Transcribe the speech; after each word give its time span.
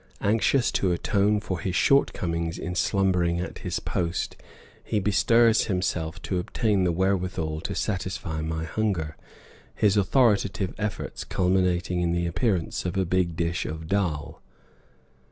Anxious 0.21 0.71
to 0.71 0.91
atone 0.91 1.41
for 1.41 1.59
his 1.59 1.75
shortcomings 1.75 2.57
in 2.57 2.73
slumbering 2.73 3.39
at 3.39 3.59
his 3.59 3.79
post, 3.79 4.35
he 4.83 4.99
bestirs 4.99 5.65
himself 5.65 6.19
to 6.23 6.39
obtain 6.39 6.85
the 6.85 6.91
wherewithal 6.91 7.61
to 7.61 7.75
satisfy 7.75 8.41
my 8.41 8.63
hunger, 8.63 9.15
his 9.75 9.97
authoritative 9.97 10.73
efforts 10.79 11.23
culminating 11.23 12.01
in 12.01 12.13
the 12.13 12.25
appearance 12.25 12.83
of 12.83 12.97
a 12.97 13.05
big 13.05 13.35
dish 13.35 13.63
of 13.67 13.85
dhal. 13.85 14.39